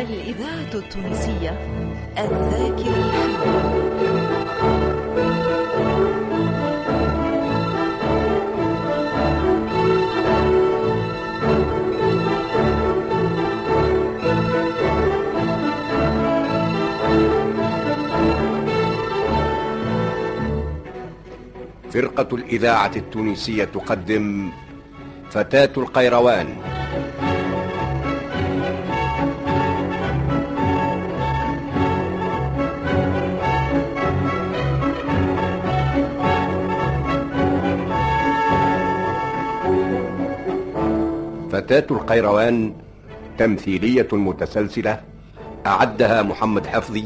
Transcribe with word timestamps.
الإذاعة 0.00 0.74
التونسية 0.74 1.50
الذاكرة 2.18 3.30
فرقة 21.90 22.36
الإذاعة 22.36 22.92
التونسية 22.96 23.64
تقدم 23.64 24.50
فتاة 25.30 25.70
القيروان. 25.76 26.79
فتاة 41.70 41.96
القيروان 41.96 42.72
تمثيلية 43.38 44.08
متسلسلة 44.12 45.00
أعدها 45.66 46.22
محمد 46.22 46.66
حفظي 46.66 47.04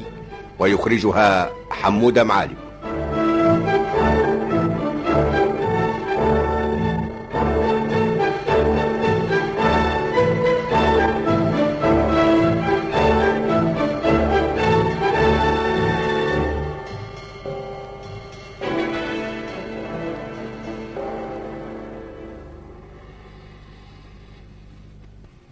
ويخرجها 0.59 1.51
حمودة 1.71 2.25
معالم. 2.25 2.64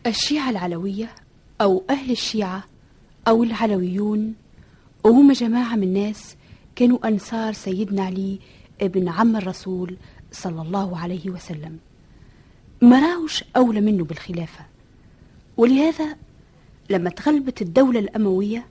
الشيعة 0.07 0.51
العلوية 0.51 1.15
أو 1.61 1.85
أهل 1.91 2.11
الشيعة 2.11 2.65
أو 3.29 3.43
العلويون 3.43 4.35
وهم 5.05 5.33
جماعة 5.33 5.77
من 5.77 5.93
ناس 5.93 6.37
كانوا 6.77 7.09
أنصار 7.09 7.53
سيدنا 7.53 8.05
علي 8.05 8.39
ابن 8.81 9.09
عم 9.09 9.37
الرسول 9.37 9.97
صلى 10.33 10.63
الله 10.63 10.99
عليه 10.99 11.31
وسلم. 11.31 11.79
ما 12.83 13.01
راوش 13.13 13.45
أولى 13.57 13.81
منه 13.81 14.05
بالخلافة 14.05 14.65
ولهذا 15.57 16.17
لما 16.91 17.11
تغلبت 17.11 17.63
الدولة 17.63 17.99
الأموية 18.01 18.67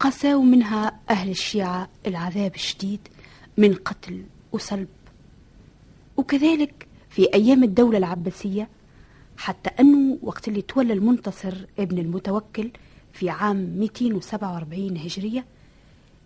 قساوا 0.00 0.44
منها 0.44 1.00
أهل 1.10 1.30
الشيعة 1.30 1.88
العذاب 2.06 2.54
الشديد 2.54 3.00
من 3.56 3.74
قتل 3.74 4.22
وسلب. 4.52 4.88
وكذلك 6.16 6.86
في 7.10 7.34
أيام 7.34 7.64
الدولة 7.64 7.98
العباسية 7.98 8.68
حتى 9.38 9.70
أنه 9.80 10.18
وقت 10.22 10.48
اللي 10.48 10.62
تولى 10.62 10.92
المنتصر 10.92 11.54
ابن 11.78 11.98
المتوكل 11.98 12.70
في 13.12 13.30
عام 13.30 13.56
247 13.56 14.96
هجرية 14.96 15.44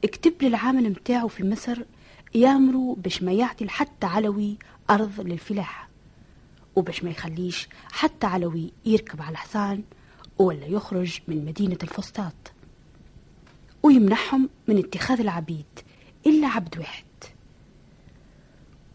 اكتب 0.04 0.32
للعامل 0.42 0.90
متاعه 0.90 1.28
في 1.28 1.44
مصر 1.44 1.82
يامروا 2.34 2.96
باش 2.96 3.22
ما 3.22 3.32
يعطي 3.32 3.68
حتى 3.68 4.06
علوي 4.06 4.56
أرض 4.90 5.20
للفلاحة 5.20 5.88
وباش 6.76 7.04
ما 7.04 7.10
يخليش 7.10 7.68
حتى 7.92 8.26
علوي 8.26 8.72
يركب 8.86 9.22
على 9.22 9.30
الحصان 9.30 9.82
ولا 10.38 10.66
يخرج 10.66 11.18
من 11.28 11.44
مدينة 11.44 11.78
الفسطاط. 11.82 12.52
ويمنحهم 13.82 14.48
من 14.68 14.78
اتخاذ 14.78 15.20
العبيد 15.20 15.66
إلا 16.26 16.46
عبد 16.48 16.78
واحد. 16.78 17.04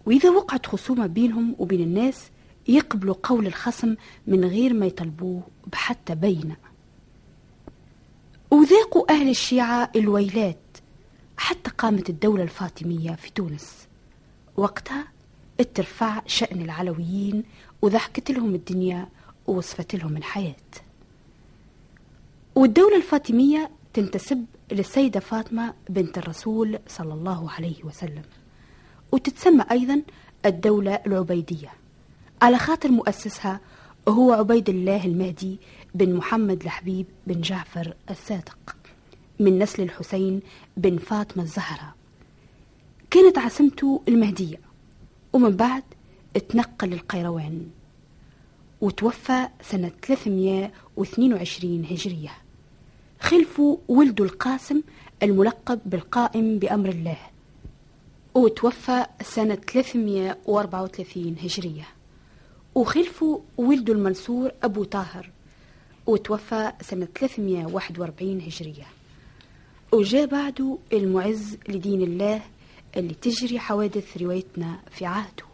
وإذا 0.05 0.29
وقعت 0.29 0.65
خصومة 0.65 1.08
بينهم 1.08 1.55
وبين 1.59 1.81
الناس 1.81 2.30
يقبلوا 2.67 3.16
قول 3.23 3.48
الخصم 3.48 3.95
من 4.28 4.45
غير 4.45 4.73
ما 4.73 4.86
يطلبوه 4.86 5.42
بحتى 5.72 6.16
بينة. 6.16 6.55
وذاقوا 8.52 9.11
أهل 9.11 9.30
الشيعة 9.30 9.92
الويلات 9.95 10.58
حتى 11.38 11.70
قامت 11.70 12.10
الدولة 12.10 12.44
الفاطمية 12.44 13.11
في 13.11 13.32
تونس. 13.32 13.88
وقتها 14.58 15.08
اترفع 15.60 16.22
شأن 16.26 16.61
العلويين 16.61 17.44
وضحكت 17.82 18.32
لهم 18.32 18.55
الدنيا 18.55 19.08
ووصفت 19.48 19.95
لهم 19.95 20.17
الحياة. 20.17 20.55
والدولة 22.55 22.98
الفاطمية 22.98 23.72
تنتسب 23.94 24.45
للسيدة 24.72 25.20
فاطمة 25.20 25.73
بنت 25.89 26.17
الرسول 26.17 26.80
صلى 26.88 27.14
الله 27.14 27.52
عليه 27.52 27.84
وسلم. 27.84 28.23
وتتسمى 29.11 29.66
أيضا 29.72 30.02
الدولة 30.45 30.94
العبيدية. 31.08 31.73
على 32.42 32.58
خاطر 32.58 32.92
مؤسسها 32.92 33.59
هو 34.08 34.33
عبيد 34.33 34.70
الله 34.70 35.05
المهدي 35.05 35.59
بن 35.95 36.14
محمد 36.15 36.64
الحبيب 36.64 37.05
بن 37.27 37.42
جعفر 37.42 37.93
الصادق 38.09 38.75
من 39.39 39.59
نسل 39.59 39.83
الحسين 39.83 40.42
بن 40.77 40.98
فاطمة 40.98 41.43
الزهراء. 41.43 41.93
كانت 43.11 43.37
عاصمته 43.37 44.02
المهدية 44.08 44.59
ومن 45.33 45.49
بعد 45.55 45.83
اتنقل 46.36 46.87
للقيروان 46.89 47.67
وتوفى 48.81 49.48
سنة 49.61 49.92
322 50.02 51.86
هجرية 51.86 52.31
خلفه 53.19 53.80
ولده 53.87 54.23
القاسم 54.23 54.81
الملقب 55.23 55.80
بالقائم 55.86 56.59
بأمر 56.59 56.89
الله 56.89 57.17
وتوفى 58.36 59.05
سنة 59.21 59.55
334 59.55 61.36
هجرية. 61.43 61.87
وخلفه 62.77 63.42
ولده 63.58 63.93
المنصور 63.93 64.52
أبو 64.64 64.83
طاهر 64.83 65.30
وتوفى 66.08 66.71
سنة 66.82 67.08
341 67.15 68.42
هجرية. 68.42 68.86
وجاء 69.92 70.26
بعده 70.26 70.77
المعز 70.93 71.58
لدين 71.70 72.02
الله 72.02 72.42
اللي 72.98 73.14
تجري 73.14 73.60
حوادث 73.60 74.17
روايتنا 74.17 74.80
في 74.92 75.05
عهده. 75.05 75.46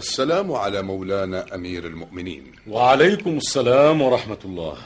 السلام 0.00 0.52
على 0.52 0.82
مولانا 0.82 1.54
أمير 1.54 1.86
المؤمنين. 1.86 2.52
وعليكم 2.68 3.36
السلام 3.36 4.02
ورحمة 4.02 4.38
الله. 4.44 4.76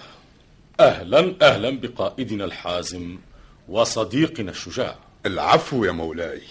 أهلا 0.80 1.34
أهلا 1.42 1.70
بقائدنا 1.70 2.44
الحازم 2.44 3.18
وصديقنا 3.68 4.50
الشجاع. 4.50 4.96
العفو 5.26 5.84
يا 5.84 5.92
مولاي. 5.92 6.42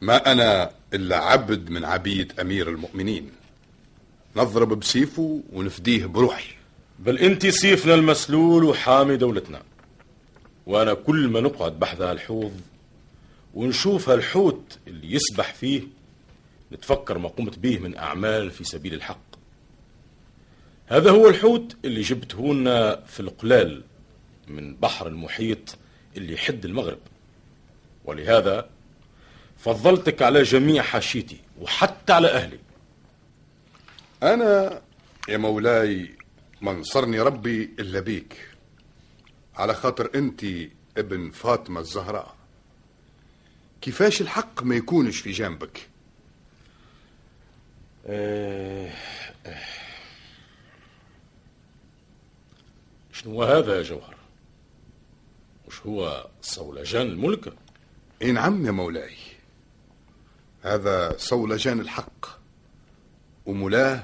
ما 0.00 0.32
أنا 0.32 0.70
إلا 0.94 1.16
عبد 1.16 1.70
من 1.70 1.84
عبيد 1.84 2.40
أمير 2.40 2.68
المؤمنين. 2.68 3.30
نضرب 4.36 4.80
بسيفه 4.80 5.42
ونفديه 5.52 6.06
بروحي. 6.06 6.54
بل 6.98 7.18
انت 7.18 7.46
سيفنا 7.46 7.94
المسلول 7.94 8.64
وحامي 8.64 9.16
دولتنا. 9.16 9.62
وأنا 10.66 10.94
كل 10.94 11.28
ما 11.28 11.40
نقعد 11.40 11.78
بحذا 11.78 12.12
الحوض 12.12 12.60
ونشوف 13.54 14.08
هالحوت 14.08 14.78
اللي 14.86 15.14
يسبح 15.14 15.54
فيه 15.54 15.95
نتفكر 16.72 17.18
ما 17.18 17.28
قمت 17.28 17.58
به 17.58 17.78
من 17.78 17.96
أعمال 17.96 18.50
في 18.50 18.64
سبيل 18.64 18.94
الحق. 18.94 19.36
هذا 20.86 21.10
هو 21.10 21.28
الحوت 21.28 21.76
اللي 21.84 22.00
جبته 22.00 22.54
لنا 22.54 23.04
في 23.06 23.20
القلال 23.20 23.84
من 24.48 24.74
بحر 24.74 25.06
المحيط 25.06 25.76
اللي 26.16 26.32
يحد 26.32 26.64
المغرب. 26.64 26.98
ولهذا 28.04 28.70
فضلتك 29.58 30.22
على 30.22 30.42
جميع 30.42 30.82
حاشيتي 30.82 31.40
وحتى 31.60 32.12
على 32.12 32.28
أهلي. 32.28 32.58
أنا 34.22 34.82
يا 35.28 35.36
مولاي 35.36 36.14
ما 36.60 36.72
نصرني 36.72 37.20
ربي 37.20 37.62
إلا 37.78 38.00
بيك 38.00 38.48
على 39.56 39.74
خاطر 39.74 40.10
أنت 40.14 40.44
ابن 40.98 41.30
فاطمة 41.30 41.80
الزهراء. 41.80 42.36
كيفاش 43.80 44.20
الحق 44.20 44.62
ما 44.62 44.76
يكونش 44.76 45.20
في 45.20 45.32
جنبك؟ 45.32 45.88
شنو 53.12 53.42
هذا 53.42 53.76
يا 53.76 53.82
جوهر؟ 53.82 54.16
مش 55.68 55.86
هو 55.86 56.26
صولجان 56.42 57.06
الملك؟ 57.06 57.52
إي 58.22 58.32
نعم 58.32 58.66
يا 58.66 58.70
مولاي. 58.70 59.16
هذا 60.62 61.16
صولجان 61.18 61.80
الحق. 61.80 62.26
ومولاه 63.46 64.02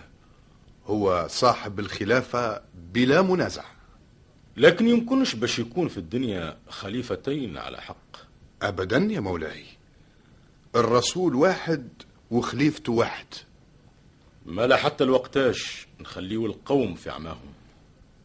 هو 0.86 1.26
صاحب 1.30 1.80
الخلافة 1.80 2.62
بلا 2.74 3.22
منازع. 3.22 3.64
لكن 4.56 4.88
يمكنش 4.88 5.34
باش 5.34 5.58
يكون 5.58 5.88
في 5.88 5.98
الدنيا 5.98 6.58
خليفتين 6.68 7.56
على 7.58 7.80
حق. 7.80 8.16
أبدا 8.62 8.98
يا 8.98 9.20
مولاي. 9.20 9.64
الرسول 10.76 11.34
واحد 11.34 11.88
وخليفته 12.30 12.92
واحد. 12.92 13.26
ما 14.46 14.66
لا 14.66 14.76
حتى 14.76 15.04
الوقتاش 15.04 15.86
نخليو 16.00 16.46
القوم 16.46 16.94
في 16.94 17.10
عماهم. 17.10 17.52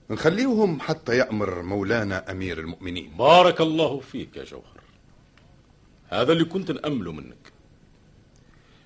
نخليهم 0.10 0.80
حتى 0.80 1.18
يأمر 1.18 1.62
مولانا 1.62 2.32
أمير 2.32 2.60
المؤمنين. 2.60 3.18
بارك 3.18 3.62
الله 3.62 4.00
فيك 4.00 4.38
يا 4.38 4.44
جوهر. 4.44 4.82
هذا 6.10 6.32
اللي 6.32 6.46
كنت 6.46 6.72
نأمله 6.72 7.12
منك. 7.12 7.54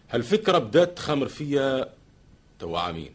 هالفكرة 0.10 0.57
بدات 0.57 0.98
تخامر 0.98 1.28
فيا 1.28 1.94
توا 2.60 2.80
عامين 2.80 3.13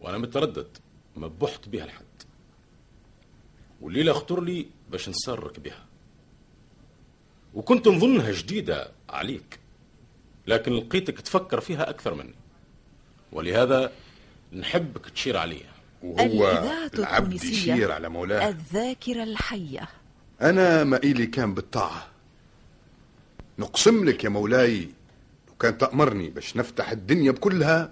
وأنا 0.00 0.18
متردد 0.18 0.68
ما 1.16 1.28
بحت 1.28 1.68
بها 1.68 1.86
لحد. 1.86 2.04
والليلة 3.80 4.12
خطر 4.12 4.40
لي 4.40 4.66
باش 4.90 5.08
نسرك 5.08 5.60
بها. 5.60 5.86
وكنت 7.54 7.88
نظنها 7.88 8.32
جديدة 8.32 8.90
عليك 9.08 9.60
لكن 10.46 10.72
لقيتك 10.72 11.20
تفكر 11.20 11.60
فيها 11.60 11.90
أكثر 11.90 12.14
مني. 12.14 12.34
ولهذا 13.34 13.92
نحبك 14.52 15.10
تشير 15.10 15.36
عليها 15.36 15.74
وهو 16.02 16.62
العبد 16.94 17.44
يشير 17.44 17.92
على 17.92 18.08
مولاه. 18.08 18.48
الذاكرة 18.48 19.22
الحية. 19.22 19.88
أنا 20.40 20.84
مائلي 20.84 21.26
كان 21.26 21.54
بالطاعة. 21.54 22.06
نقسم 23.58 24.04
لك 24.04 24.24
يا 24.24 24.28
مولاي 24.28 24.88
لو 25.48 25.54
كان 25.60 25.78
تأمرني 25.78 26.30
باش 26.30 26.56
نفتح 26.56 26.90
الدنيا 26.90 27.30
بكلها 27.30 27.90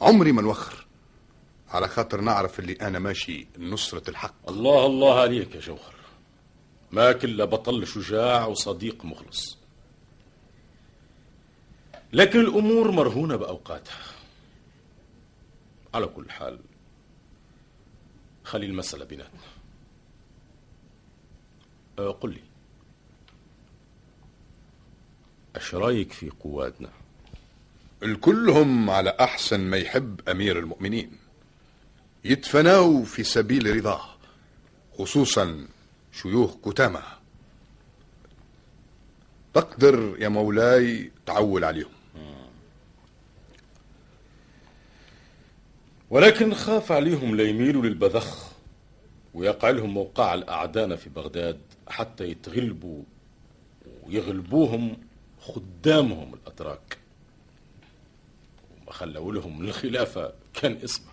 عمري 0.00 0.32
ما 0.32 0.42
نوخر. 0.42 0.86
على 1.70 1.88
خاطر 1.88 2.20
نعرف 2.20 2.58
اللي 2.58 2.72
أنا 2.72 2.98
ماشي 2.98 3.46
نصرة 3.58 4.10
الحق. 4.10 4.34
الله 4.48 4.86
الله 4.86 5.20
عليك 5.20 5.54
يا 5.54 5.60
جوهر. 5.60 5.94
ما 6.90 7.12
كلا 7.12 7.44
بطل 7.44 7.86
شجاع 7.86 8.46
وصديق 8.46 9.04
مخلص. 9.04 9.58
لكن 12.12 12.40
الأمور 12.40 12.90
مرهونة 12.90 13.36
بأوقاتها. 13.36 14.21
على 15.94 16.06
كل 16.06 16.30
حال 16.30 16.58
خلي 18.44 18.66
المسألة 18.66 19.04
بيناتنا. 19.04 19.40
أه، 21.98 22.10
قل 22.10 22.30
لي 22.30 22.40
إيش 25.56 25.74
رأيك 25.74 26.12
في 26.12 26.30
قواتنا؟ 26.30 26.90
الكلهم 28.02 28.90
على 28.90 29.16
أحسن 29.20 29.60
ما 29.60 29.76
يحب 29.76 30.28
أمير 30.28 30.58
المؤمنين. 30.58 31.18
يتفناوا 32.24 33.04
في 33.04 33.24
سبيل 33.24 33.76
رضاه 33.76 34.16
خصوصا 34.98 35.66
شيوخ 36.12 36.56
كتامة. 36.68 37.02
تقدر 39.54 40.16
يا 40.18 40.28
مولاي 40.28 41.12
تعول 41.26 41.64
عليهم. 41.64 41.90
ولكن 46.12 46.48
نخاف 46.48 46.92
عليهم 46.92 47.36
ليميلوا 47.36 47.82
للبذخ 47.82 48.52
ويقع 49.34 49.70
لهم 49.70 49.94
موقع 49.94 50.34
الأعداء 50.34 50.96
في 50.96 51.10
بغداد 51.10 51.60
حتى 51.88 52.24
يتغلبوا 52.24 53.02
ويغلبوهم 54.02 54.96
خدامهم 55.40 56.34
الأتراك. 56.34 56.98
وما 58.82 58.92
خلوا 58.92 59.32
لهم 59.32 59.64
الخلافة 59.64 60.32
كان 60.54 60.78
اسمه. 60.84 61.12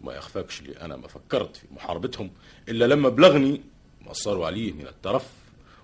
ما 0.00 0.14
يخفاكش 0.14 0.62
لي 0.62 0.80
أنا 0.80 0.96
ما 0.96 1.08
فكرت 1.08 1.56
في 1.56 1.66
محاربتهم 1.76 2.30
إلا 2.68 2.84
لما 2.84 3.08
بلغني 3.08 3.60
ما 4.06 4.12
صاروا 4.12 4.46
عليه 4.46 4.72
من 4.72 4.86
الترف 4.86 5.28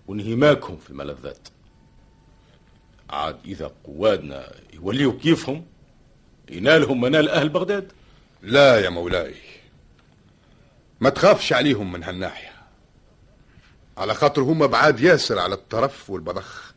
وانهماكهم 0.07 0.77
في 0.77 0.91
الملذات. 0.91 1.49
عاد 3.11 3.37
إذا 3.45 3.73
قوادنا 3.85 4.53
يوليوا 4.75 5.13
كيفهم 5.13 5.67
ينالهم 6.50 7.00
منال 7.00 7.29
أهل 7.29 7.49
بغداد؟ 7.49 7.93
لا 8.43 8.81
يا 8.81 8.91
مولاي. 8.91 9.35
ما 11.00 11.11
تخافش 11.11 11.52
عليهم 11.52 11.93
من 11.93 12.05
هالناحية. 12.05 12.52
على 13.97 14.14
خاطر 14.14 14.43
هم 14.43 14.67
بعاد 14.67 15.00
ياسر 15.00 15.38
على 15.38 15.55
الطرف 15.55 16.11
والبضخ. 16.11 16.75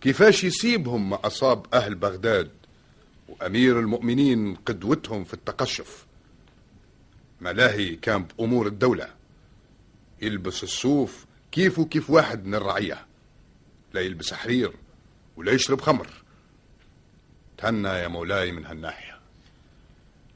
كيفاش 0.00 0.44
يسيبهم 0.44 1.10
ما 1.10 1.26
أصاب 1.26 1.66
أهل 1.74 1.94
بغداد 1.94 2.50
وأمير 3.28 3.80
المؤمنين 3.80 4.54
قدوتهم 4.54 5.24
في 5.24 5.34
التقشف؟ 5.34 6.06
ملاهي 7.40 7.96
كان 7.96 8.24
بأمور 8.24 8.66
الدولة. 8.66 9.08
يلبس 10.22 10.62
الصوف 10.62 11.26
كيف 11.52 12.10
واحد 12.10 12.46
من 12.46 12.54
الرعية. 12.54 13.06
لا 13.92 14.00
يلبس 14.00 14.34
حرير 14.34 14.72
ولا 15.36 15.52
يشرب 15.52 15.80
خمر. 15.80 16.19
تهنى 17.60 17.88
يا 17.88 18.08
مولاي 18.08 18.52
من 18.52 18.66
هالناحية. 18.66 19.18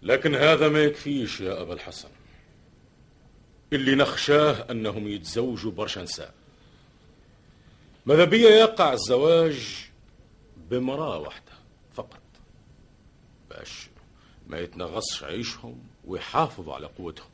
لكن 0.03 0.35
هذا 0.35 0.69
ما 0.69 0.79
يكفيش 0.79 1.41
يا 1.41 1.63
أبا 1.63 1.75
الحسن. 1.75 2.09
اللي 3.73 3.95
نخشاه 3.95 4.71
أنهم 4.71 5.09
يتزوجوا 5.09 5.73
برشا 5.73 6.01
نساء 6.01 6.35
ماذا 8.07 8.25
بيا 8.25 8.51
يقع 8.51 8.93
الزواج 8.93 9.89
بمرأة 10.71 11.19
واحدة 11.19 11.53
فقط؟ 11.95 12.21
باش 13.51 13.89
ما 14.47 14.59
يتنغصش 14.59 15.25
عيشهم 15.25 15.79
ويحافظوا 16.05 16.75
على 16.75 16.87
قوتهم. 16.87 17.31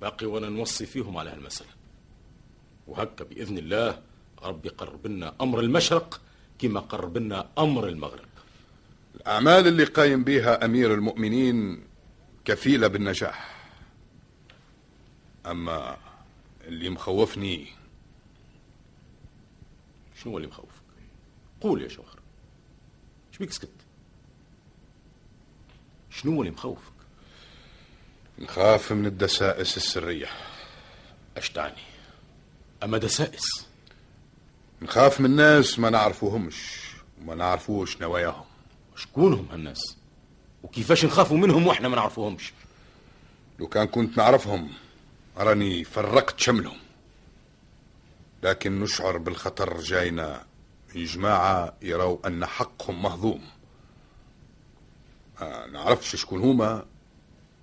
باقي 0.00 0.26
وأنا 0.26 0.48
نوصي 0.48 0.86
فيهم 0.86 1.16
على 1.16 1.30
هالمسألة. 1.30 1.70
وهكا 2.86 3.24
بإذن 3.24 3.58
الله 3.58 4.02
ربي 4.42 4.68
قرب 4.68 5.06
لنا 5.06 5.34
أمر 5.40 5.60
المشرق 5.60 6.20
كما 6.58 6.80
قرب 6.80 7.16
لنا 7.16 7.48
أمر 7.58 7.88
المغرب. 7.88 8.28
الأعمال 9.14 9.66
اللي 9.66 9.84
قايم 9.84 10.24
بها 10.24 10.64
أمير 10.64 10.94
المؤمنين 10.94 11.84
كفيلة 12.44 12.86
بالنجاح. 12.86 13.68
أما 15.46 15.96
اللي 16.64 16.90
مخوفني 16.90 17.66
شنو 20.22 20.36
اللي 20.36 20.48
مخوفك؟ 20.48 20.68
قول 21.60 21.82
يا 21.82 21.88
شوخر. 21.88 22.18
شبيك 23.32 23.52
سكت؟ 23.52 23.68
شنو 26.10 26.40
اللي 26.42 26.52
مخوفك؟ 26.52 26.92
نخاف 28.38 28.92
من 28.92 29.06
الدسائس 29.06 29.76
السرية. 29.76 30.28
اش 31.36 31.50
تعني؟ 31.50 31.82
أما 32.82 32.98
دسائس؟ 32.98 33.67
نخاف 34.82 35.20
من 35.20 35.36
ناس 35.36 35.78
ما 35.78 35.90
نعرفوهمش 35.90 36.80
وما 37.20 37.34
نعرفوش 37.34 38.00
نواياهم. 38.00 38.44
شكونهم 38.96 39.48
هالناس؟ 39.52 39.96
وكيفاش 40.62 41.04
نخافوا 41.04 41.36
منهم 41.36 41.66
وإحنا 41.66 41.88
ما 41.88 41.96
نعرفوهمش؟ 41.96 42.52
لو 43.58 43.66
كان 43.68 43.86
كنت 43.86 44.16
نعرفهم 44.16 44.70
راني 45.36 45.84
فرقت 45.84 46.40
شملهم. 46.40 46.78
لكن 48.42 48.80
نشعر 48.80 49.18
بالخطر 49.18 49.80
جاينا. 49.80 50.44
من 50.94 51.04
جماعة 51.04 51.76
يروا 51.82 52.26
أن 52.26 52.46
حقهم 52.46 53.02
مهضوم. 53.02 53.42
ما 55.40 55.66
نعرفش 55.66 56.16
شكون 56.16 56.40
هما 56.40 56.86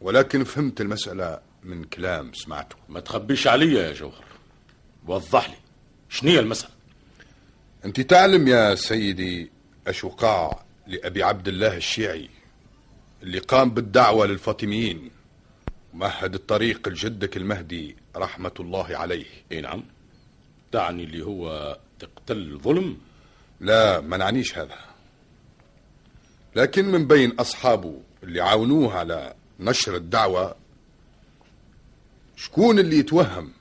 ولكن 0.01 0.43
فهمت 0.43 0.81
المسألة 0.81 1.39
من 1.63 1.83
كلام 1.83 2.33
سمعته. 2.33 2.75
ما 2.89 2.99
تخبيش 2.99 3.47
عليا 3.47 3.87
يا 3.87 3.93
جوهر. 3.93 4.25
وضح 5.07 5.49
لي 5.49 5.55
شنية 6.09 6.39
المسألة؟ 6.39 6.74
أنت 7.85 8.01
تعلم 8.01 8.47
يا 8.47 8.75
سيدي 8.75 9.51
أش 9.87 10.03
وقع 10.03 10.59
لأبي 10.87 11.23
عبد 11.23 11.47
الله 11.47 11.77
الشيعي 11.77 12.29
اللي 13.23 13.39
قام 13.39 13.69
بالدعوة 13.69 14.25
للفاطميين 14.25 15.11
ومهد 15.93 16.33
الطريق 16.33 16.89
لجدك 16.89 17.37
المهدي 17.37 17.95
رحمة 18.15 18.51
الله 18.59 18.97
عليه. 18.97 19.25
إي 19.51 19.61
نعم. 19.61 19.83
تعني 20.71 21.03
اللي 21.03 21.25
هو 21.25 21.77
تقتل 21.99 22.59
ظلم 22.63 22.97
لا 23.61 24.01
ما 24.01 24.17
نعنيش 24.17 24.57
هذا. 24.57 24.77
لكن 26.55 26.85
من 26.85 27.07
بين 27.07 27.31
أصحابه 27.31 28.01
اللي 28.23 28.41
عاونوه 28.41 28.93
على 28.93 29.33
نشر 29.59 29.95
الدعوة 29.95 30.55
شكون 32.35 32.79
اللي 32.79 32.97
يتوهم 32.97 33.51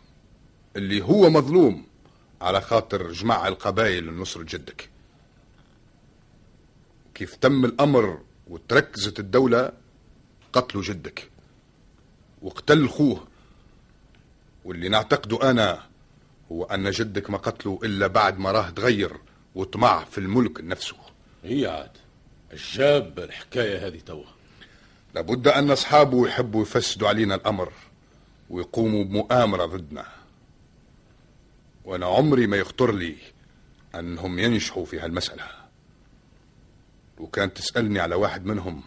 اللي 0.76 1.02
هو 1.04 1.30
مظلوم؟ 1.30 1.86
على 2.40 2.60
خاطر 2.60 3.12
جمع 3.12 3.48
القبائل 3.48 4.06
لنصر 4.06 4.42
جدك. 4.42 4.90
كيف 7.14 7.34
تم 7.34 7.64
الأمر 7.64 8.20
وتركزت 8.48 9.18
الدولة 9.18 9.72
قتلوا 10.52 10.82
جدك. 10.82 11.30
واقتل 12.42 12.88
خوه 12.88 13.26
واللي 14.64 14.88
نعتقده 14.88 15.50
أنا 15.50 15.82
هو 16.52 16.64
أن 16.64 16.90
جدك 16.90 17.30
ما 17.30 17.38
قتله 17.38 17.80
إلا 17.84 18.06
بعد 18.06 18.38
ما 18.38 18.52
راه 18.52 18.70
تغير 18.70 19.16
وطمع 19.54 20.04
في 20.04 20.18
الملك 20.18 20.60
نفسه. 20.60 20.96
هي 21.44 21.66
عاد. 21.66 21.90
الجاب 22.52 23.18
الحكاية 23.18 23.86
هذه 23.86 23.98
توا. 23.98 24.24
لابد 25.14 25.48
أن 25.48 25.70
أصحابه 25.70 26.28
يحبوا 26.28 26.62
يفسدوا 26.62 27.08
علينا 27.08 27.34
الأمر 27.34 27.72
ويقوموا 28.50 29.04
بمؤامرة 29.04 29.66
ضدنا. 29.66 30.06
وأنا 31.84 32.06
عمري 32.06 32.46
ما 32.46 32.56
يخطر 32.56 32.92
لي 32.92 33.16
أنهم 33.94 34.38
ينجحوا 34.38 34.84
في 34.84 35.00
هالمسألة. 35.00 35.44
وكان 37.18 37.54
تسألني 37.54 38.00
على 38.00 38.14
واحد 38.14 38.44
منهم 38.44 38.82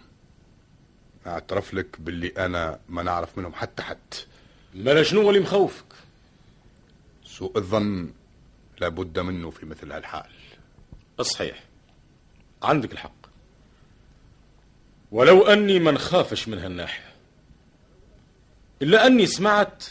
أعترف 1.27 1.73
لك 1.73 2.01
باللي 2.01 2.27
أنا 2.27 2.79
ما 2.89 3.03
نعرف 3.03 3.37
منهم 3.37 3.53
حتى 3.53 3.83
حد. 3.83 4.13
ما 4.75 5.03
شنو 5.03 5.29
اللي 5.29 5.39
مخوفك؟ 5.39 5.85
سوء 7.23 7.57
الظن 7.57 8.11
لابد 8.79 9.19
منه 9.19 9.49
في 9.49 9.65
مثل 9.65 9.91
هالحال. 9.91 10.29
صحيح 11.21 11.63
عندك 12.63 12.91
الحق. 12.91 13.27
ولو 15.11 15.41
أني 15.41 15.79
ما 15.79 15.91
نخافش 15.91 16.47
من 16.47 16.59
هالناحية. 16.59 17.13
إلا 18.81 19.07
أني 19.07 19.25
سمعت 19.25 19.83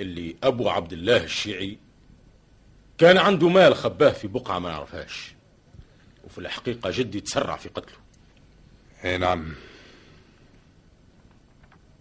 اللي 0.00 0.36
أبو 0.42 0.68
عبد 0.68 0.92
الله 0.92 1.24
الشيعي 1.24 1.78
كان 3.00 3.18
عنده 3.18 3.48
مال 3.48 3.74
خباه 3.74 4.10
في 4.10 4.28
بقعة 4.28 4.58
ما 4.58 4.68
نعرفهاش 4.70 5.34
وفي 6.24 6.38
الحقيقة 6.38 6.90
جدي 6.90 7.20
تسرع 7.20 7.56
في 7.56 7.68
قتله. 7.68 7.98
اي 9.04 9.18
نعم. 9.18 9.54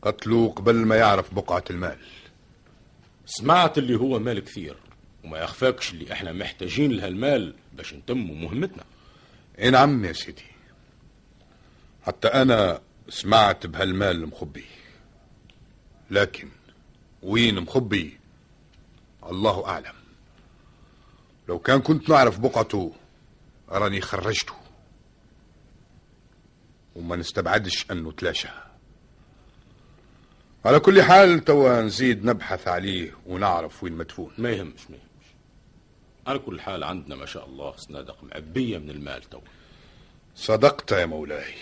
قتلوا 0.02 0.52
قبل 0.52 0.76
ما 0.76 0.96
يعرف 0.96 1.34
بقعة 1.34 1.64
المال. 1.70 1.98
سمعت 3.26 3.78
اللي 3.78 3.96
هو 3.96 4.20
مال 4.20 4.40
كثير 4.40 4.78
وما 5.24 5.38
يخفاكش 5.38 5.92
اللي 5.92 6.14
إحنا 6.14 6.32
محتاجين 6.32 6.92
لهالمال 6.92 7.56
باش 7.74 7.94
نتموا 7.94 8.36
مهمتنا. 8.36 8.84
اي 9.60 9.70
نعم 9.70 10.06
يا 10.06 10.14
سيدي. 10.14 10.44
حتى 12.04 12.28
أنا 12.28 12.82
سمعت 13.10 13.68
بهالمال 13.68 14.16
المخبي 14.16 14.66
لكن 16.12 16.50
وين 17.24 17.60
مخبي؟ 17.60 18.18
الله 19.30 19.68
أعلم. 19.68 19.99
لو 21.50 21.60
كان 21.60 21.82
كنت 21.82 22.10
نعرف 22.10 22.40
بقعته 22.40 22.94
راني 23.70 24.02
خرجته. 24.02 24.54
وما 26.96 27.16
نستبعدش 27.16 27.92
انه 27.92 28.12
تلاشى 28.12 28.48
على 30.66 30.80
كل 30.80 31.04
حال 31.04 31.46
توا 31.46 31.82
نزيد 31.82 32.26
نبحث 32.26 32.68
عليه 32.68 33.12
ونعرف 33.26 33.84
وين 33.84 33.94
مدفون. 33.94 34.32
ما 34.38 34.50
يهمش 34.50 34.90
ما 34.90 34.96
يهمش. 34.96 35.28
على 36.28 36.40
كل 36.40 36.62
حال 36.62 36.84
عندنا 36.84 37.16
ما 37.16 37.26
شاء 37.26 37.46
الله 37.46 37.76
صنادق 37.76 38.24
معبية 38.24 38.78
من 38.78 38.90
المال 38.90 39.24
تو 39.24 39.40
صدقت 40.36 40.92
يا 40.92 41.06
مولاي. 41.06 41.54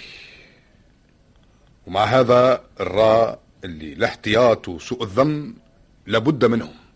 ومع 1.88 2.04
هذا 2.04 2.64
الراء 2.80 3.40
اللي 3.64 3.94
الاحتياط 3.94 4.68
وسوء 4.68 5.04
الظن 5.04 5.56
لابد 6.06 6.46
منهم. 6.46 6.87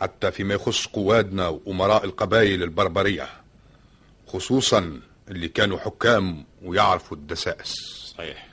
حتى 0.00 0.30
فيما 0.32 0.54
يخص 0.54 0.86
قوادنا 0.86 1.48
وأمراء 1.48 2.04
القبائل 2.04 2.62
البربرية 2.62 3.28
خصوصا 4.26 5.00
اللي 5.28 5.48
كانوا 5.48 5.78
حكام 5.78 6.44
ويعرفوا 6.62 7.16
الدسائس 7.16 7.72
صحيح. 8.18 8.48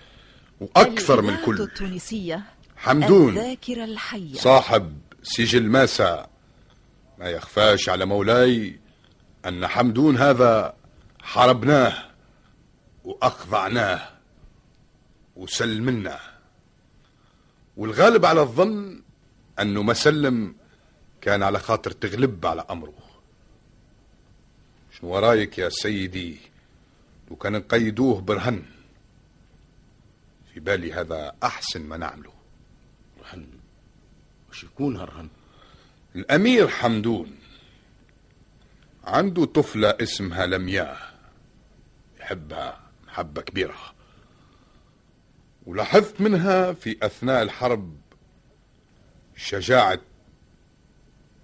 وأكثر 0.62 1.22
من 1.22 1.38
كل 1.46 1.62
التونسية 1.62 2.44
حمدون 2.78 3.38
الذاكرة 3.38 3.84
الحية 3.84 4.34
صاحب 4.38 4.98
سجل 5.24 5.64
ماسا 5.64 6.28
ما 7.20 7.30
يخفاش 7.30 7.90
على 7.90 8.06
مولاي 8.06 8.80
أن 9.46 9.68
حمدون 9.68 10.18
هذا 10.18 10.74
حاربناه 11.22 11.94
وأخضعناه 13.04 14.10
وسلمناه. 15.36 16.20
والغالب 17.78 18.26
على 18.26 18.42
الظن 18.42 19.02
أنه 19.60 19.82
ما 19.82 19.94
سلم 19.94 20.56
كان 21.26 21.44
على 21.44 21.60
خاطر 21.60 21.92
تغلب 21.92 22.46
على 22.46 22.66
أمره. 22.70 22.94
شنو 24.92 25.20
رايك 25.20 25.58
يا 25.58 25.70
سيدي؟ 25.70 26.38
لو 27.30 27.36
كان 27.36 27.54
نقيدوه 27.54 28.22
برهن. 28.22 28.66
في 30.54 30.60
بالي 30.60 30.94
هذا 30.94 31.36
أحسن 31.44 31.82
ما 31.82 31.98
نعمله. 31.98 32.34
رهن 33.22 33.48
وش 34.50 34.64
يكون 34.64 34.96
هالرهن؟ 34.96 35.30
الأمير 36.16 36.68
حمدون 36.68 37.38
عنده 39.04 39.46
طفلة 39.46 39.90
اسمها 40.02 40.46
لمياء. 40.46 41.20
يحبها 42.20 42.80
محبة 43.08 43.42
كبيرة. 43.42 43.94
ولاحظت 45.66 46.22
منها 46.22 46.74
في 46.74 46.98
أثناء 47.04 47.42
الحرب 47.44 47.98
شجاعة 49.36 50.00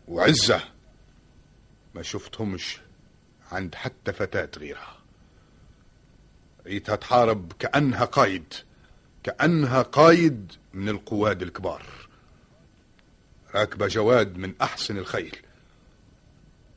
وعزة 0.07 0.61
ما 1.95 2.01
شفتهمش 2.01 2.77
عند 3.51 3.75
حتى 3.75 4.13
فتاة 4.13 4.49
غيرها. 4.57 4.97
ريتها 6.65 6.95
تحارب 6.95 7.53
كأنها 7.59 8.05
قايد 8.05 8.53
كأنها 9.23 9.81
قايد 9.81 10.51
من 10.73 10.89
القواد 10.89 11.41
الكبار. 11.41 11.85
راكبة 13.55 13.87
جواد 13.87 14.37
من 14.37 14.53
أحسن 14.61 14.97
الخيل. 14.97 15.37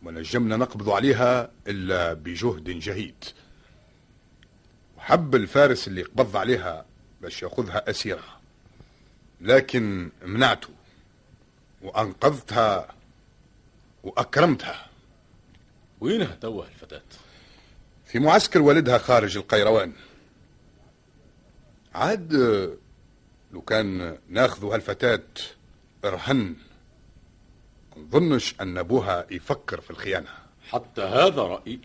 ما 0.03 0.11
نجمنا 0.11 0.57
نقبض 0.57 0.91
عليها 0.91 1.51
إلا 1.69 2.13
بجهد 2.13 2.65
جهيد. 2.65 3.25
وحب 4.97 5.35
الفارس 5.35 5.89
اللي 5.89 6.03
قبض 6.03 6.37
عليها 6.37 6.87
باش 7.23 7.43
يأخذها 7.43 7.91
أسيرة 7.91 8.41
لكن 9.41 10.11
منعته 10.23 10.69
وأنقذتها 11.83 12.95
وأكرمتها. 14.05 14.87
وينها 16.01 16.35
توه 16.35 16.67
الفتاة 16.67 17.03
في 18.07 18.19
معسكر 18.19 18.63
والدها 18.63 18.99
خارج 18.99 19.37
القيروان. 19.37 19.93
عاد 21.95 22.33
لو 23.53 23.63
كان 23.63 24.19
ناخذ 24.29 24.65
هالفتاة 24.73 25.23
رهن 26.05 26.57
نظنش 27.97 28.55
أن 28.61 28.79
أبوها 28.79 29.27
يفكر 29.31 29.81
في 29.81 29.91
الخيانة. 29.91 30.29
حتى 30.69 31.03
هذا 31.03 31.43
رأيي. 31.43 31.81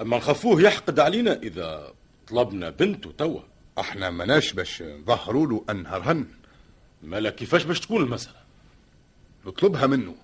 أما 0.00 0.16
نخافوه 0.16 0.62
يحقد 0.62 1.00
علينا 1.00 1.32
إذا 1.32 1.92
طلبنا 2.28 2.70
بنته 2.70 3.12
توا. 3.18 3.40
أحنا 3.78 4.10
مناش 4.10 4.52
باش 4.52 4.82
نظهروا 4.82 5.46
له 5.46 5.64
أنها 5.70 5.98
رهن 5.98 6.26
مالا 7.02 7.30
كيفاش 7.30 7.64
باش 7.64 7.80
تكون 7.80 8.02
المسألة؟ 8.02 8.42
نطلبها 9.46 9.86
منه. 9.86 10.14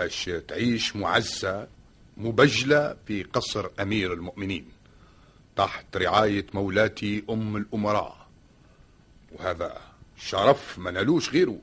باش 0.00 0.30
تعيش 0.48 0.96
معزة 0.96 1.68
مبجلة 2.16 2.96
في 3.06 3.22
قصر 3.22 3.68
أمير 3.80 4.12
المؤمنين 4.12 4.68
تحت 5.56 5.96
رعاية 5.96 6.46
مولاتي 6.54 7.24
أم 7.30 7.56
الأمراء. 7.56 8.26
وهذا 9.32 9.80
شرف 10.16 10.78
ما 10.78 10.90
نالوش 10.90 11.30
غيره. 11.30 11.58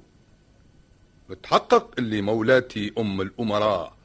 بتحقق 1.30 1.92
اللي 1.98 2.22
مولاتي 2.22 2.94
أم 2.98 3.22
الأمراء 3.22 3.98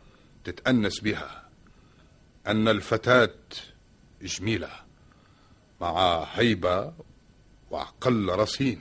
تتأنس 0.44 1.00
بها 1.00 1.48
أن 2.46 2.68
الفتاة 2.68 3.34
جميلة 4.22 4.70
مع 5.80 6.22
هيبة 6.32 6.92
وعقل 7.70 8.28
رصين. 8.28 8.80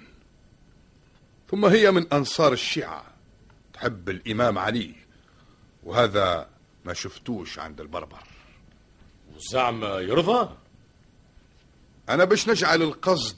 ثم 1.49 1.65
هي 1.65 1.91
من 1.91 2.13
أنصار 2.13 2.53
الشيعة 2.53 3.03
تحب 3.73 4.09
الإمام 4.09 4.57
علي. 4.57 5.00
وهذا 5.83 6.49
ما 6.85 6.93
شفتوش 6.93 7.59
عند 7.59 7.81
البربر. 7.81 8.23
وزعما 9.35 9.99
يرضى؟ 9.99 10.55
أنا 12.09 12.25
باش 12.25 12.49
نجعل 12.49 12.81
القصد 12.81 13.37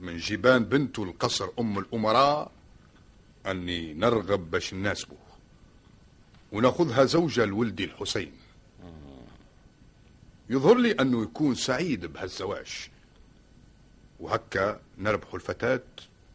من 0.00 0.16
جبان 0.16 0.64
بنته 0.64 1.02
القصر 1.02 1.48
أم 1.58 1.78
الأمراء 1.78 2.52
أني 3.46 3.94
نرغب 3.94 4.50
باش 4.50 4.74
نناسبه. 4.74 5.16
ونأخذها 6.52 7.04
زوجة 7.04 7.44
لولدي 7.44 7.84
الحسين. 7.84 8.32
يظهر 10.50 10.78
لي 10.78 10.92
أنه 10.92 11.22
يكون 11.22 11.54
سعيد 11.54 12.06
بهالزواج. 12.06 12.90
وهكا 14.20 14.80
نربح 14.98 15.34
الفتاة 15.34 15.82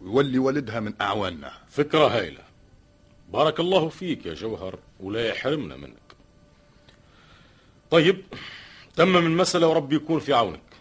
ويولي 0.02 0.40
والدها 0.40 0.80
من 0.80 0.94
أعواننا. 1.02 1.52
فكرة 1.70 2.08
هايلة. 2.08 2.44
بارك 3.34 3.60
الله 3.60 3.90
فيك 3.90 4.26
يا 4.26 4.34
جوهر 4.34 4.80
ولا 5.00 5.28
يحرمنا 5.28 5.76
منك. 5.76 6.16
طيب 7.92 8.24
تمم 8.96 9.18
المسألة 9.18 9.68
وربي 9.68 9.96
يكون 9.96 10.20
في 10.20 10.34
عونك. 10.34 10.75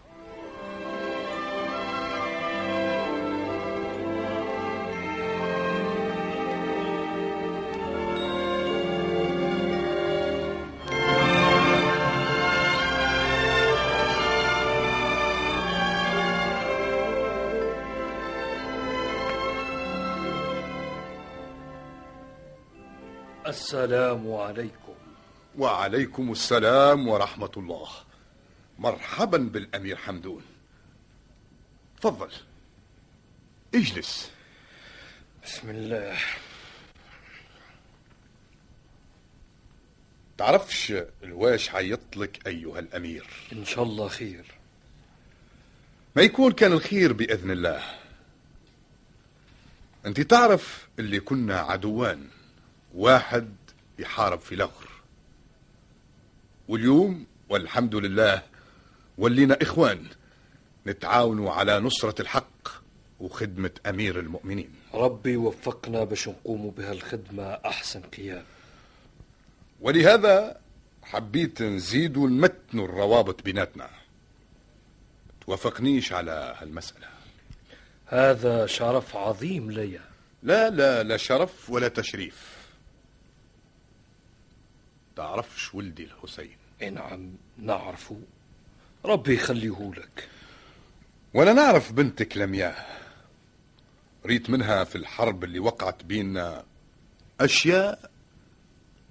السلام 23.46 24.32
عليكم. 24.32 24.94
وعليكم 25.58 26.32
السلام 26.32 27.08
ورحمة 27.08 27.50
الله. 27.56 27.88
مرحبا 28.78 29.38
بالأمير 29.38 29.96
حمدون. 29.96 30.42
تفضل. 32.00 32.30
اجلس. 33.74 34.30
بسم 35.44 35.70
الله. 35.70 36.18
تعرفش 40.38 40.92
الواش 41.22 41.68
حيطلك 41.68 42.46
أيها 42.46 42.78
الأمير؟ 42.78 43.26
إن 43.52 43.64
شاء 43.64 43.84
الله 43.84 44.08
خير. 44.08 44.44
ما 46.16 46.22
يكون 46.22 46.52
كان 46.52 46.72
الخير 46.72 47.12
بإذن 47.12 47.50
الله. 47.50 47.82
أنت 50.06 50.20
تعرف 50.20 50.88
اللي 50.98 51.20
كنا 51.20 51.58
عدوان. 51.60 52.28
واحد 52.94 53.54
يحارب 53.98 54.40
في 54.40 54.56
لغر 54.56 54.88
واليوم 56.68 57.26
والحمد 57.48 57.94
لله 57.94 58.42
ولينا 59.18 59.58
إخوان 59.62 60.06
نتعاونوا 60.86 61.52
على 61.52 61.80
نصرة 61.80 62.22
الحق 62.22 62.68
وخدمة 63.20 63.70
أمير 63.86 64.20
المؤمنين. 64.20 64.70
ربي 64.94 65.36
وفقنا 65.36 66.04
باش 66.04 66.28
نقوموا 66.28 66.70
بهالخدمة 66.70 67.42
أحسن 67.42 68.00
قيام. 68.00 68.44
ولهذا 69.80 70.60
حبيت 71.02 71.62
نزيد 71.62 72.16
ونمتن 72.16 72.80
الروابط 72.80 73.42
بيناتنا. 73.42 73.90
توافقنيش 75.46 76.12
على 76.12 76.54
هالمسألة. 76.58 77.06
هذا 78.06 78.66
شرف 78.66 79.16
عظيم 79.16 79.70
لي 79.70 80.00
لا 80.42 80.70
لا 80.70 81.02
لا 81.02 81.16
شرف 81.16 81.70
ولا 81.70 81.88
تشريف. 81.88 82.53
تعرفش 85.16 85.74
ولدي 85.74 86.04
الحسين. 86.04 86.56
نعم 86.92 87.30
نعرفه 87.58 88.20
ربي 89.04 89.34
يخليه 89.34 89.92
لك. 89.96 90.28
ولا 91.34 91.52
نعرف 91.52 91.92
بنتك 91.92 92.36
لمياه. 92.36 92.86
ريت 94.26 94.50
منها 94.50 94.84
في 94.84 94.96
الحرب 94.96 95.44
اللي 95.44 95.58
وقعت 95.58 96.04
بيننا 96.04 96.64
أشياء 97.40 98.10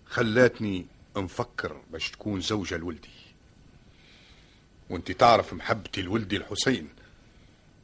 خلاتني 0.05 0.85
نفكر 1.17 1.81
باش 1.91 2.11
تكون 2.11 2.41
زوجة 2.41 2.77
لولدي. 2.77 3.09
وانت 4.89 5.11
تعرف 5.11 5.53
محبتي 5.53 6.01
لولدي 6.01 6.37
الحسين 6.37 6.89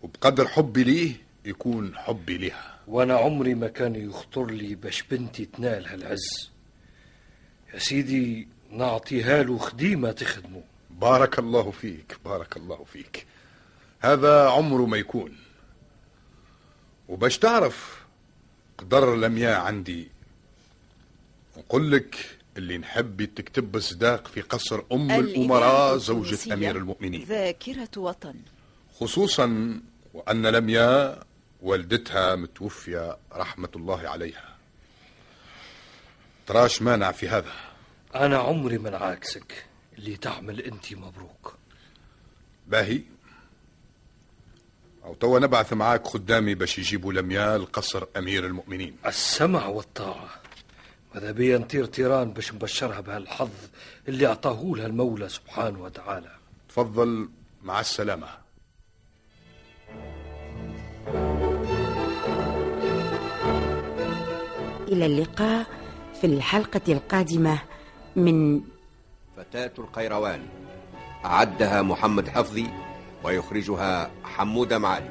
وبقدر 0.01 0.47
حبي 0.47 0.83
ليه 0.83 1.15
يكون 1.45 1.97
حبي 1.97 2.37
لها 2.37 2.79
وأنا 2.87 3.17
عمري 3.17 3.53
ما 3.53 3.67
كان 3.67 3.95
يخطر 3.95 4.45
لي 4.51 4.75
باش 4.75 5.01
بنتي 5.01 5.45
تنال 5.45 5.87
هالعز. 5.87 6.48
يا 7.73 7.79
سيدي 7.79 8.47
نعطيها 8.71 9.43
له 9.43 9.57
خديمة 9.57 10.11
تخدمه. 10.11 10.63
بارك 10.89 11.39
الله 11.39 11.71
فيك 11.71 12.17
بارك 12.25 12.57
الله 12.57 12.83
فيك. 12.83 13.25
هذا 13.99 14.49
عمره 14.49 14.85
ما 14.85 14.97
يكون 14.97 15.37
وباش 17.07 17.37
تعرف 17.37 18.05
قدر 18.77 19.15
لمياء 19.15 19.59
عندي. 19.59 20.07
نقول 21.57 21.91
لك 21.91 22.37
اللي 22.57 22.77
نحب 22.77 23.23
تكتب 23.35 23.79
صداق 23.79 24.27
في 24.27 24.41
قصر 24.41 24.81
أم 24.91 25.11
الأمراء 25.11 25.97
زوجة 25.97 26.53
أمير 26.53 26.77
المؤمنين. 26.77 27.23
ذاكرة 27.23 27.89
وطن. 27.97 28.35
خصوصا 28.99 29.79
وأن 30.13 30.47
لمياء 30.47 31.27
والدتها 31.61 32.35
متوفية 32.35 33.17
رحمة 33.33 33.69
الله 33.75 34.09
عليها. 34.09 34.48
تراش 36.49 36.81
مانع 36.81 37.11
في 37.11 37.29
هذا. 37.29 37.51
أنا 38.15 38.37
عمري 38.37 38.77
من 38.77 38.95
عاكسك 38.95 39.65
اللي 39.97 40.17
تعمل 40.17 40.59
أنت 40.61 40.93
مبروك. 40.93 41.55
باهي. 42.67 43.01
أو 45.05 45.13
توا 45.13 45.39
نبعث 45.39 45.73
معاك 45.73 46.07
خدامي 46.07 46.55
باش 46.55 46.79
يجيبوا 46.79 47.13
لمياء 47.13 47.57
لقصر 47.57 48.03
أمير 48.17 48.45
المؤمنين. 48.45 48.95
السمع 49.05 49.65
والطاعة. 49.65 50.29
ماذا 51.15 51.31
بيا 51.31 51.57
نطير 51.57 51.85
طيران 51.85 52.33
باش 52.33 52.53
نبشرها 52.53 52.99
بهالحظ 52.99 53.49
اللي 54.07 54.27
أعطاه 54.27 54.71
لها 54.75 54.85
المولى 54.85 55.29
سبحانه 55.29 55.81
وتعالى؟ 55.83 56.31
تفضل 56.69 57.29
مع 57.63 57.79
السلامة. 57.79 58.27
إلى 64.87 65.05
اللقاء. 65.05 65.78
في 66.21 66.27
الحلقة 66.27 66.81
القادمة 66.93 67.59
من 68.15 68.61
فتاة 69.37 69.71
القيروان 69.79 70.41
أعدها 71.25 71.81
محمد 71.81 72.27
حفظي 72.29 72.67
ويخرجها 73.23 74.11
حمودة 74.23 74.77
معالي. 74.77 75.09